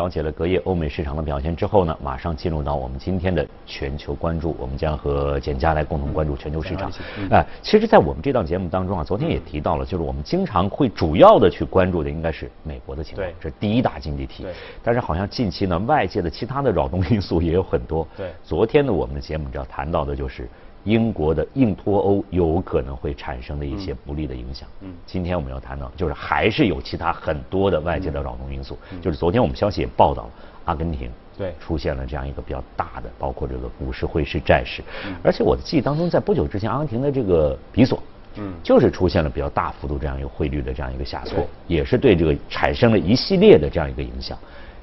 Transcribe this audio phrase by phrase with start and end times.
[0.00, 6.90] 了解了隔夜欧美市场的表现之后呢，马上进入到我们今天的全球关注，我们将和简佳来共同关注全球市场。
[7.30, 14.46] 哎，其实，在我们这档节目当中啊，昨天也提到了，就是我们经常会主要的去关注的应该是美国的情况，这是第一大经济体。
[14.82, 18.08] 但是好像近期呢，外界的其他的扰动因素也有很多。
[18.16, 18.32] 对。
[18.42, 20.48] 昨天呢，我们的节目主要谈到的就是。
[20.84, 24.68] 英国的硬脱欧有可能会产生的一些不利的影响。
[24.80, 28.78] 嗯，今天我们要谈到，就是还是有其他很多的外界的扰动因素。
[29.02, 30.30] 就是昨天我们消息也报道了，
[30.64, 34.82] 阿根廷对出现了这样一个比较大的，包括这个股市、汇市、债市。
[35.22, 38.02] 而且我的记忆当中，在不久之前，阿根廷的这个比索，
[38.36, 44.38] 嗯，就是出现了比较大幅度这样一个汇率的这样一个下挫，也是对这个产生了一系列的这样一个影响。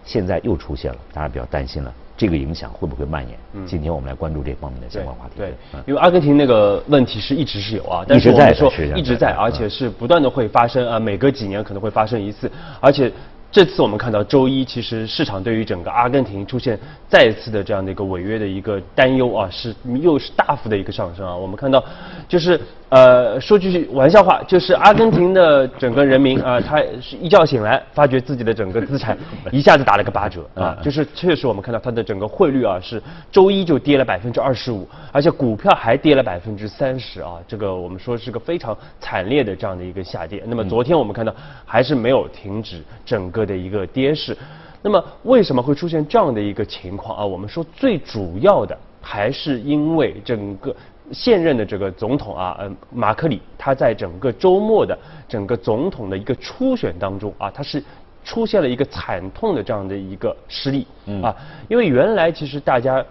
[0.08, 1.94] 现在又出现了，大家比较担心了。
[2.18, 3.38] 这个影响会不会蔓延？
[3.68, 5.34] 今天我们来关注这方面的相关话题。
[5.38, 5.54] 对，
[5.86, 13.12] 因为阿根廷那个问题是一直是有啊，但是我们说一直在，而且是不断的会发生啊，每隔几年可能会发生一次，而且。
[13.50, 21.34] 这次我们看到周一，其实市场对于整个阿根廷出现再次的这样的一个违约的一个担忧啊，是又是大幅的一个上升啊。
[21.34, 21.84] 我们看到，
[22.28, 29.18] 就是呃说句玩笑话，就是阿根廷的整个人民啊，他是一觉醒来，发觉自己的整个资产
[29.50, 33.02] 一下子打了个八折啊，就是确实我们看到它的整个汇率啊是
[33.32, 40.44] 周一就跌了百分之二十五，而且股票还跌了百分之三十啊，这个我们说是个非常惨烈的这样的一个下跌。
[40.46, 41.34] 那么昨天我们看到
[41.66, 43.32] 还是没有停止整。
[43.37, 44.38] 个的一个跌势，
[44.82, 47.26] 那么为什么会出现这样的一个情况啊？
[47.26, 50.76] 我们说最主要的还是因为整个
[51.12, 57.84] 现任的这个总统啊，嗯，马克里他在整个周末的整个总统的一个初选当中啊，他是
[58.24, 60.86] 出现了一个惨痛的这样的一个失利
[61.24, 61.34] 啊，
[61.70, 63.04] 因为原来其实大家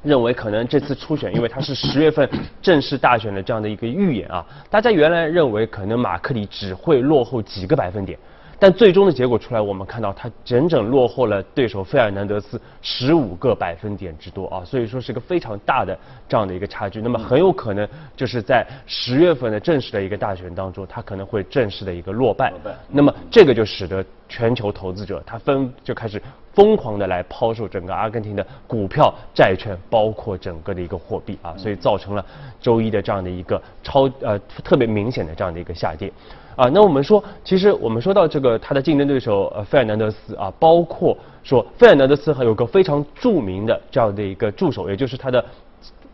[0.00, 2.28] 认为可能这次初选，因为它是十月份
[2.62, 8.16] 正式大选的这样的一个预演啊，大家原来认为可能马克里只会落后几个百分点。
[8.60, 15.96] 但最终的结果出来，我们看到他整整落后了对手费尔南德斯十五个百分点之多啊，所以说是个非常大的
[16.28, 17.00] 这样的一个差距。
[17.00, 22.52] 那么很有可能就是在十月份的正式的一个大选当中，他可能会正式的一个落败。
[22.88, 26.20] 那么这个就使得全球投资者他分就开始
[26.52, 32.26] 疯狂的来抛售整个阿根廷的股票、债券，包括整个的一个货币啊，所以造成了
[32.60, 36.12] 周一的这样的一个超呃特别明显的这样的一个下跌。
[36.58, 45.44] 啊，那我们说，其实我们说到这个他的竞争对手呃费尔南德斯啊，包括说费尔南德斯还有个非常著名的这样的一个助手，也就是他的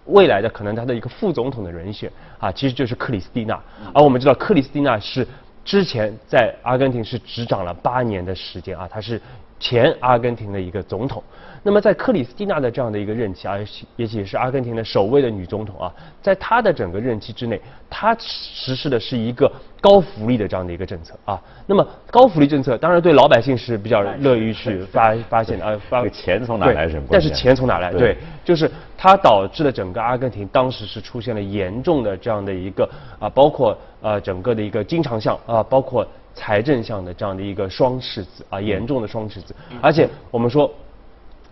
[0.04, 3.58] 未来的可能他的一个副总统的人选啊，其实就是克里斯蒂娜。
[3.94, 5.26] 而我们知道克里斯蒂娜是
[5.64, 9.18] 之前在阿根廷是执掌了八年的时间啊，他是
[9.58, 11.22] 前阿根廷的一个总统。
[11.66, 13.56] 那么在克里斯蒂娜的这样的一个任期啊，
[13.96, 19.50] 也也是阿根廷的首位的女总统啊，在她的整个任期之内，她实施的是一个
[19.80, 21.40] 高福利的这样的一个政策啊。
[21.64, 27.02] 那么高福利政策当然对老百姓是比较乐于去发发现的啊，发钱从哪来是？
[27.10, 27.90] 但是钱从哪来？
[27.92, 32.86] 对，就是它导致了整个阿根廷当时是出现了严重的这样的一个
[33.18, 40.70] 啊，包括啊整个的一个经常项啊，包括财政上的这样的一个双赤字啊，严重的双赤字，而且我们说。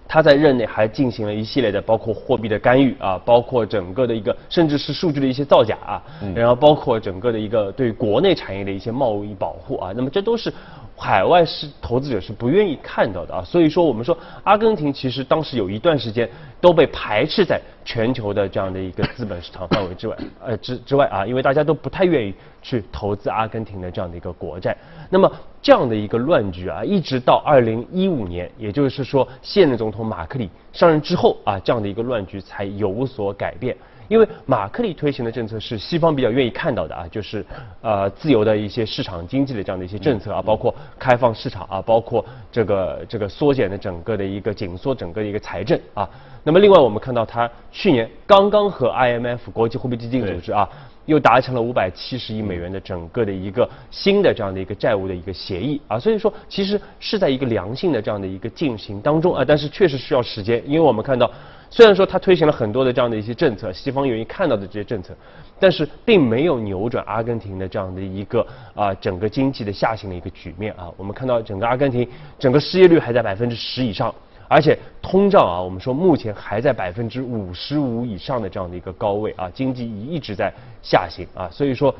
[0.09, 6.03] 他在任内还进行了一系列的，包括货币的干预啊，包括整个的一个，甚至是数据的一些造假啊，
[6.35, 10.53] 然后包括整个的一个对国内产业的一些贸易保护啊，那么这都是
[10.99, 13.43] 海外是投资者是不愿意看到的啊。
[13.43, 16.29] 所以说，我们说阿根廷其实当时有一段时间
[16.63, 24.77] 都被排斥在全球的这样的一个资本市场范围之外，呃之之外啊，因为大家都不太愿意去投资阿根廷的这样的一个国债。
[25.11, 25.31] 那么
[25.61, 33.77] 这样的一个乱局啊，一直到二零一五年，也就是说现任总统马克里上任之后啊，这样的一个乱局才有所改变。
[34.09, 37.45] 因为马克里推行的政策是西方比较愿意看到的啊，就是
[37.81, 46.09] 呃自由的一些市场经济的这样的一些政策啊，包括开放市场啊，包括这个这个缩减的整个的一个紧缩整个的一个财政啊。
[46.45, 50.69] 那么另外我们看到它去年刚刚和 IMF 国际货币基金组织啊。
[51.07, 61.29] 又达成了五百七十亿美元的整个的一个新的这样的一个债务的一个协议啊，所以说其实是在一个良性的这样的一个进行当中啊，但是确实需要时间，因为我们看到
[61.69, 65.13] 虽然说它推行了很多的这样的一些政策，西方愿意看到的这些政策，
[65.59, 74.15] 但是并没有扭转阿根廷的这样的一个啊整个经济的下行的一个局面啊，我们看到整个阿根廷整个失业率还在百分之十以上。
[74.53, 80.53] 而且通胀啊，我们说目前还在百分之五十五以上的这样的一个高位啊，经济一直在
[80.83, 81.95] 下行啊，所以说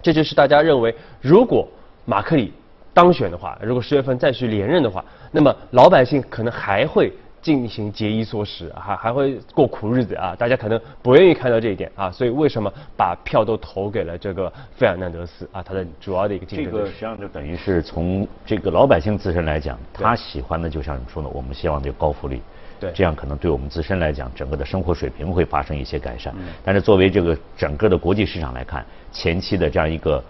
[0.00, 1.68] 这就是大家认为，如果
[2.06, 2.54] 马克里
[2.94, 7.12] 当选的话，如果十月份再去连任的话，那么老百姓可能还会。
[7.40, 10.34] 进行节衣缩食，还还会过苦日子啊！
[10.38, 15.62] 大家可能不愿意看到这一点啊，所以为什么把票都投给了这个费尔南德斯啊？
[15.62, 22.42] 他的主要的一个竞争这个实际上就等于是从这个老百姓自身来讲，他喜欢的就像你说的，我们希望这个高福利，
[22.80, 26.34] 对，这样可能对我们自身来讲，整个的生活水平会发生一些改善。
[26.64, 30.22] 但是作为这个整个的国际市场来看，前期的这样一个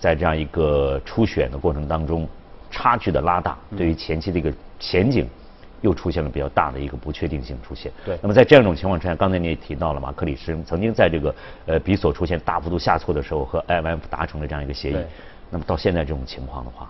[0.00, 2.28] 在这样一个初选的过程当中。
[2.68, 5.26] 差距的拉大，对于前期的一个前景，
[5.80, 7.92] 又出现了比较大的一个不确定性出现。
[8.04, 8.18] 对。
[8.22, 11.34] 那么在这样一种情况之下，刚才你也提到了马克里斯曾经在这个
[11.66, 14.96] 呃比索出现大幅度下挫的时候，和 IMF 达成了这样一个协议。
[15.50, 16.88] 那么到现在这种情况的话，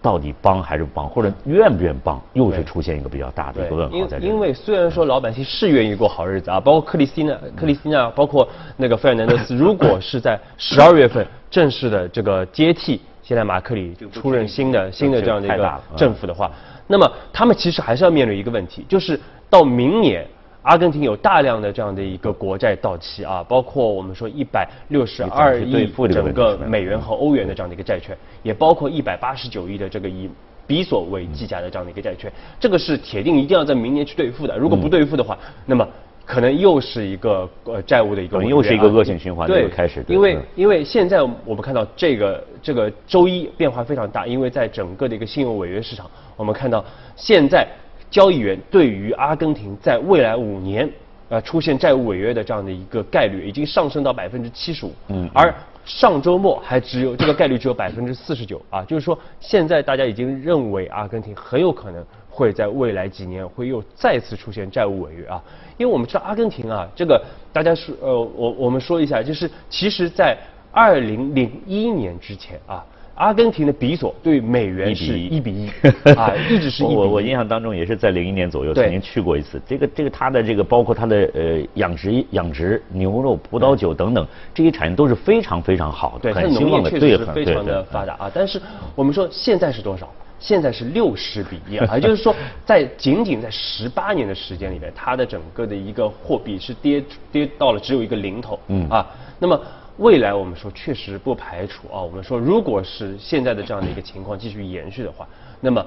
[0.00, 4.26] 到底帮还是不帮，或者愿不愿帮，又是出现一个比较大的一个问号在这。
[4.26, 13.00] 因为虽然说老百姓是愿意过好日子啊，包括克里斯娜、克里斯娜，包括那个费尔南德斯，如果是在十二月份正式的这个接替。
[13.28, 16.50] 现在马克里出任新的新的这样的一个政府的话，
[16.86, 19.20] 那么他们其实还是要面临一个问题，就是
[19.50, 20.26] 到明年，
[20.62, 30.30] 阿根廷有大量的这样的一个国债到期啊，包括我们说一百六十二亿整个美元和欧元的这样的一个债券，也包括一百八十九亿的这个以
[30.66, 35.36] 比索为计价的这样的一个债券，这个是铁定一定要在明年去兑付的，如果不兑付的话，
[35.66, 35.86] 那么。
[36.28, 40.04] 可能又是一个呃债务的一个，又是一个恶性循环的一个开始。
[40.06, 46.04] 因为因为现在我们看到这个这个周一变化非常大，因为在整个的一个信用违约市场，
[46.36, 46.84] 我们看到
[47.16, 47.66] 现在
[48.10, 50.86] 交易员对于阿根廷在未来五年
[51.30, 54.92] 呃出现债务违约的这样的一个概率已经上升到百分之七十五。
[55.08, 55.30] 嗯。
[55.32, 55.52] 而
[55.86, 62.04] 上周末还只有这个概率只有百分之四十九啊，就是说现在大家已经认为阿根廷很有可能。
[62.38, 65.42] 会在未来几年会又再次出现债务违约啊，
[65.76, 67.20] 因为我们知道阿根廷啊，这个
[67.52, 70.38] 大家说呃，我我们说一下，就是其实在
[70.70, 72.84] 二零零一年之前啊，
[73.16, 75.68] 阿根廷的比索对美元是一比一
[76.14, 76.96] 啊，一直是一比一。
[76.96, 84.24] 我我印象当中也是在零一年左右曾经去过一次，这个这个它的这个包括它的呃养殖养殖牛肉、葡萄酒等等
[84.54, 88.30] 这些产业都是非常非常好的，对，农业确实是非常的发达啊。
[88.32, 88.62] 但是
[88.94, 90.08] 我们说现在是多少？
[90.38, 97.02] 现在是六十比一啊， 也就是说，在仅仅在十八年的时间里面，它的整个的一个货币是跌
[97.32, 99.06] 跌到了只有一个零头，嗯啊，
[99.38, 99.60] 那么
[99.98, 105.26] 未来我们说确实不排除啊，我们说如果是现在的这样的一个情况继续延续的话。
[105.60, 105.84] 那么，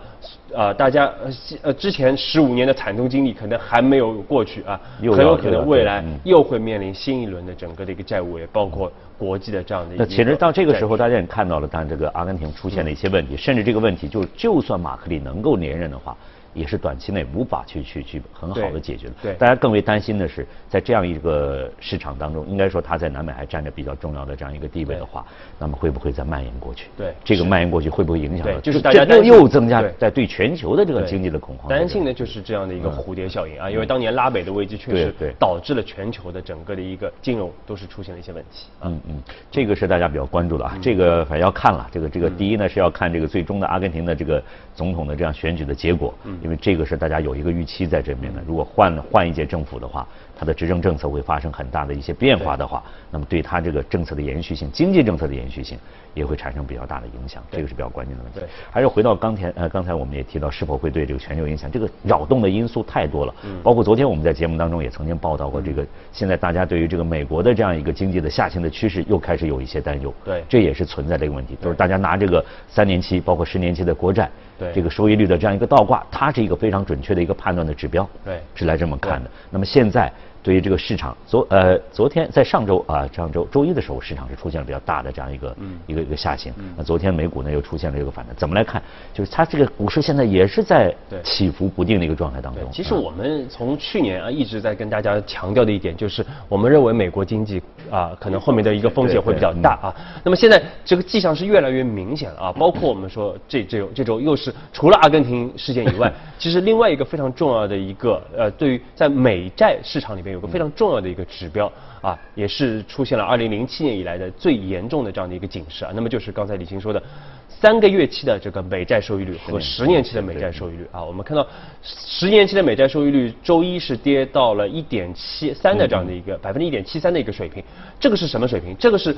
[0.53, 1.31] 呃，大家呃
[1.61, 9.95] 呃之前十五年的惨痛经历可能还没有过去啊，很有可能未来又会面临新一轮的整个的一个债务，也包括国际的这样的。
[9.97, 16.15] 那其实到这个时候，大家也看到了，当这个阿根廷出现了一些问题，甚至这个问题就就算马克里能够连任的话。
[16.53, 19.13] 也是短期内无法去去去很好的解决的。
[19.21, 25.25] 对，大家更为担心的是，在这样一个市场当中，应该说它在南美还占着比较重要的这样一个地位的话，
[25.57, 26.87] 那么会不会再蔓延过去？
[26.97, 28.59] 对，这个蔓延过去会不会影响到？
[28.59, 31.69] 就是大家又又增加在对全球的这个经济的恐慌。
[31.69, 38.67] 担心的就是这样的一个蝴蝶效应啊，因为当年拉美的危机确实导致了全球的整个的一个金融都是出现了一些问题。
[38.81, 44.43] 嗯嗯，这个是大家比较关注的啊，这个反正要看了，这个这个第一呢是要看这个最终的阿根廷的这个
[44.75, 46.13] 总统的这样选举的结果，
[46.43, 47.21] 因为这个是大家。
[47.21, 55.77] 有一个预期在这边的，如果换换一届政府的话，它的执政政策会发生很大的一些变化的话，那么对它这个政策的延续性、经济政策的延续性
[56.15, 58.39] 也会产生比较大的影响，这个是比较关键的问题。
[58.71, 61.69] 还是回到刚才呃，刚才我们也提到，是否会对这个全球影响？
[61.69, 70.11] 这个扰动的因素太多了，包括昨天我们在节目当中也曾经报道过，这个现在大家对于这个美国的这样一个经济的下行的趋势又开始有一些担忧。
[70.25, 74.27] 对，这也是存在这个问题，就是大家拿这个三年期、包括十年期的国债。
[74.73, 79.29] 这个收益率的这样一个倒挂，它是一个非常准确的一个判断的指标，对，是来这么看的。
[79.49, 80.11] 那么现在。
[80.43, 85.55] 对于这个市场，昨呃昨天在上周啊上周周一的时候，市场是出现了比较大的这样一个
[85.85, 86.51] 一个一个下行。
[86.75, 88.81] 那昨天美股呢又出现了一个反弹，怎么来看？
[89.13, 90.91] 就是它这个股市现在也是在
[91.23, 92.63] 起伏不定的一个状态当中。
[92.71, 99.93] 其实我们从去年啊一直在跟大家强调的一点就是，我们认为美国经济啊可能后面的一个风险会比较大啊。
[100.23, 110.30] 那么现在这个迹象是越来越明显了啊，包括我们说这这这周又是除了阿根廷事件以外， 其实另外一个非常重要的一个呃对于在美债市场里边。
[110.31, 111.71] 有个非常重要的一个指标
[112.01, 115.91] 啊，也是出现了二零零七年以来的最严重的这样的一个警示啊。
[115.93, 117.01] 那么就是刚才李青说的，
[117.47, 121.03] 三个月期的这个美债收益率和十年期的美债收益率啊。
[121.03, 121.45] 我们看到
[121.83, 127.63] 十年期的美债收益率周一是跌到了一点七三的这样的一个百分之一点七三的一个水平。
[127.99, 128.75] 这个是什么水平？
[128.77, 129.15] 这个是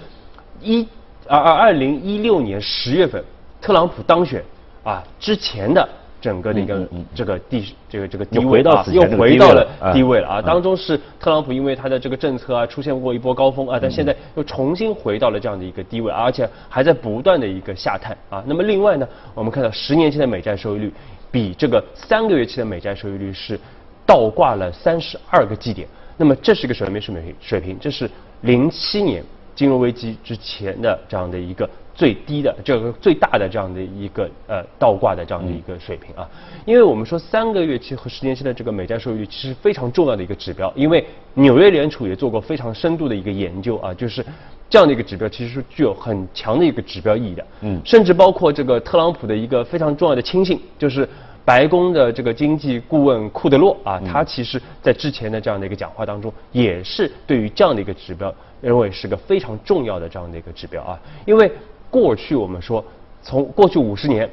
[0.62, 0.88] 一
[1.28, 3.24] 二二二零一六年十月份
[3.62, 4.44] 特朗普当选
[4.84, 5.88] 啊之前的。
[6.24, 10.42] 整个的一个这个地这个这个低位啊，又回到了低位了啊。
[10.42, 18.42] 当中是特朗普因为他的这个政策啊出现过一波高峰啊，但现在又重新回到了这样的一个低位，而且还在不断的一个下探啊。
[18.48, 20.94] 那么另外呢，我们看到十年期的美债收益率
[21.30, 23.60] 比这个三个月期的美债收益率是
[24.06, 25.86] 倒挂了三十二个基点。
[26.16, 27.36] 那么这是一个什么水平？
[27.42, 28.10] 水平，这是
[28.44, 29.22] 零七年
[29.54, 31.70] 金融危机之前的这样的一个。
[31.96, 36.28] 最低的这个最大的这样的一个呃倒挂的这样的一个水平啊，
[36.66, 44.26] 因为我们说三个月期和十年期的这个美债收益率其实非常重要的一个指标，因为纽约联储也做过非常深度的一个研究啊，就是
[44.68, 51.08] 这样的一个指标其实是具有很强的一个指标意义的，嗯，甚至包括这个特朗普的一个非常重要的亲信，就是
[51.46, 61.52] 白宫的这个经济顾问库德洛啊，他其实在之前的这样的一个讲话当中，也是对于这样的一个指标认为是个非常重要的这样的一个指标啊，因为。
[61.94, 62.84] 过去我们说，
[63.22, 64.28] 从过去五十年，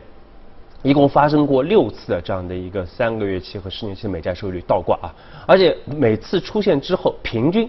[0.82, 5.12] 一共发生过六次的这样的一个三个月期和十年期美债收益率倒挂啊，
[5.46, 7.68] 而且每次出现之后，平均。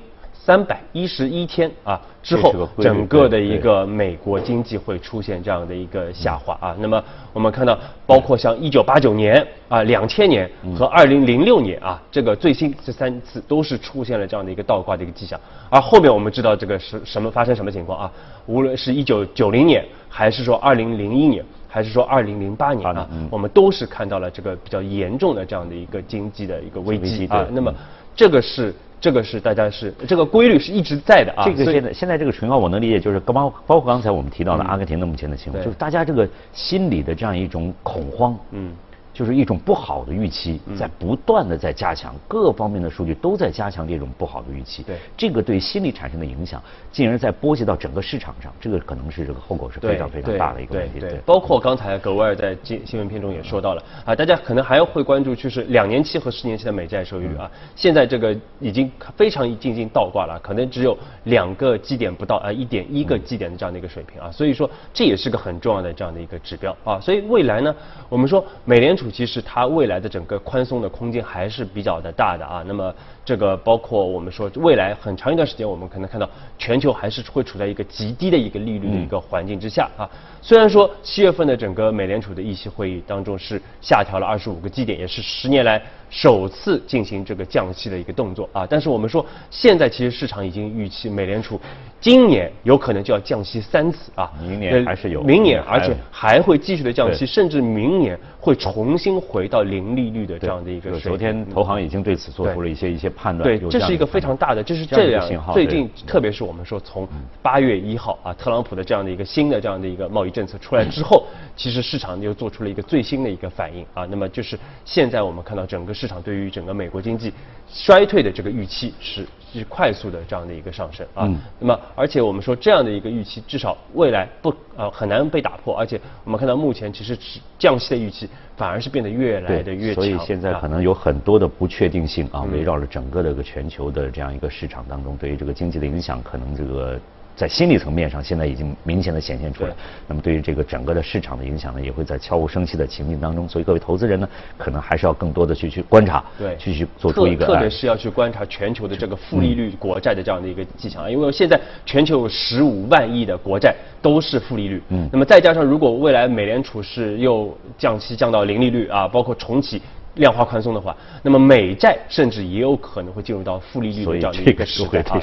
[0.51, 6.75] 三百一十一天啊之后，整个的一个美国经济会出现这样的一个下滑啊。
[6.77, 15.39] 那么我们看到，包括像一九八九年啊、两千年和二零零六年啊，这个最新这三次都是出现了这样的一个倒挂的一个迹象。
[15.69, 18.11] 而后面我们知道这个是什么发生什么情况啊？
[18.45, 27.47] 无论是一九九零年，还是说二零零一年，还是说二零零八年啊，我们都是看到了这个比较严重的这样的一个经济的一个危机啊。
[27.51, 27.73] 那么
[28.13, 28.75] 这个是。
[29.01, 31.43] 这个是大家是这个规律是一直在的啊。
[31.43, 38.37] 这个现在现在这个情况我能理解，就是包包括刚才我们提到的阿根廷的目前的情况，就是大家这个心理的这样一种恐慌。
[38.51, 38.71] 嗯。
[39.13, 44.83] 就是一种不好的预期，在不断的在加强，各方面的数据都在加强这种不好的预期。
[44.83, 50.99] 对，这个对心理产生的影响，进而在波及到整个市场上，这个可能是这个后果是非常非常大的一个问题。
[50.99, 67.75] 对，包括刚才格威尔在新新闻片中也说到了啊，大家可能还会关注就是两年期和十年期的美债收益率啊，现在这个已经非常接近倒挂了，可能只有两个基点不到啊，一点一个基点的这样的一个水平啊，所以说这也是个很重要的这样的一个指标啊，所以未来呢，
[68.07, 72.63] 我们说美联其实它未来的整个宽松的空间还是比较的大的啊。
[72.67, 72.93] 那么
[73.23, 80.03] 这个包括我们说未来很长一段时间，我们可能看到全球还是会处在一个极低的一个利率的一个环境之下啊。
[80.41, 85.81] 虽然说七月份的整个美联储的议息会议当中是下调了二十五个基点，也是十年来
[86.11, 88.67] 首次进行这个降息的一个动作啊。
[88.69, 91.59] 但是我们说现在其实市场已经预期美联储
[92.01, 94.29] 今年有可能就要降息三次啊。
[94.41, 95.23] 明年还是有。
[95.23, 100.91] 明年而且还会继续的降息，甚至明年会重新回到零利率的这样的一个。
[100.99, 103.47] 昨天投行已经对此做出了一些一些判断。
[103.47, 107.07] 对，这是一个非常大的，这是这样最近特别是我们说从
[107.41, 110.31] 八月一号啊，特朗普的这样的一个新的这样的一个贸易。
[110.31, 111.27] 政策出来之后，
[111.61, 114.03] 其实市场又做出了一个最新的一个反应啊。
[114.09, 117.31] 那么就是现在我们看到整个市场对于整个美国经济
[117.69, 121.29] 衰退的这个预期是是快速的这样的一个上升啊。
[121.59, 127.15] 那么而且我们说这样的一个预期至少未来不呃很难被打破，而且我们看到目前其实
[127.59, 128.27] 降息的预期
[128.57, 130.03] 反而是变得越来的越强。
[130.03, 136.99] 所以现在可能有很多的不确定性啊，围绕着整个的一个全球的这样一个市场当中，对于这个经济的影响，可能这个。
[137.35, 139.73] 在心理层面上，现在已经明显的显现出来。
[140.07, 143.47] 那么对于这个整个的市场的影响呢，也会在悄无声息的情境当中。
[143.47, 147.45] 所以各位投资人呢，可能还是要更多的去去观察，对，去去做出一个。
[147.45, 154.81] 特别是要去观察全球的这个负利率国债的这样的一个迹象，因为现在全球有十五万亿的国债都是负利率。
[154.89, 155.09] 嗯。
[155.11, 159.81] 那么再加上如果未来美联储是又降息降到零利率啊，包括重启。
[160.15, 165.19] 量化宽松的话，那么美债甚至也有可能会进入到负利率的这样的一个时代啊。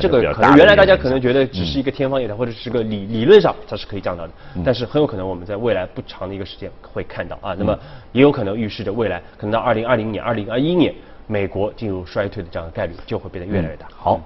[0.00, 4.32] 这个可能原来大家可能觉得只是一个天方夜谭，或者是个理理论上它是可以降到的，
[4.64, 7.54] 但是很有可能我们在未来不长的一个时间会看到啊。
[7.56, 7.78] 那么
[8.10, 10.92] 也有可能预示着未来可能到二零二零年、二零二一年，
[11.28, 13.86] 美国进入衰退的这样的概率就会变得越来越大。
[13.96, 14.20] 好。